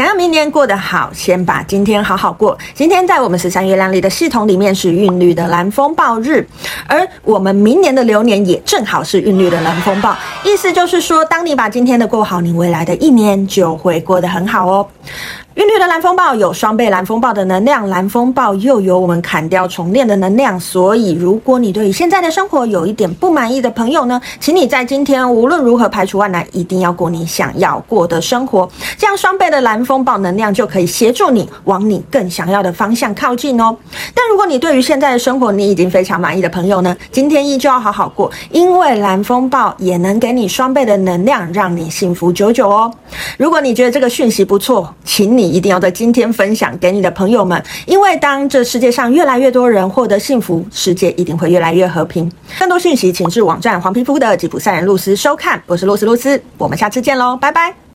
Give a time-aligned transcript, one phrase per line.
[0.00, 2.56] 想要明年过得好，先把今天好好过。
[2.72, 6.42] 今天在我们十三月亮历的系统里面是韵律的蓝风暴日，
[6.86, 14.88] 而我们明年的流年也正好是韵律的蓝风暴，意思就是说，当你把今天的过好，你未来的一年就会过得很好哦。
[15.56, 33.76] 韵律的蓝风暴有双倍蓝风暴的能量，蓝风暴又有我们砍掉重练的能量，所以如果你对于现在的生活有一点不满意的朋友呢，请你在今天无论如何排除万难，一定要过你想要过的生活，这样双倍的蓝风暴能量就可以协助你往你更想要的方向靠近哦。
[34.14, 42.90] 但如果你对于现在的生活你已经非常满意的朋友呢，今天依旧要好好过，因为蓝风暴也能给你双倍的能量，让你幸福久久哦。
[43.36, 45.50] 如果你觉得这个讯息不错，请你你。
[45.50, 52.30] 一定要在今天分享给你的朋友们，因为当这世界上越来越多人获得幸福，世界一定会越来越和平。
[52.58, 55.62] 更多讯息，请至网站黄皮肤的吉普赛人露丝收看。
[55.66, 57.80] 我是露丝露丝，我们下次见喽，拜拜。